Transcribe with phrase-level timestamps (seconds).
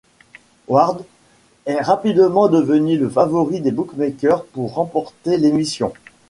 [0.67, 1.03] Ward
[1.67, 5.93] est rapidement devenu le favori des bookmakers pour remporter l'émission.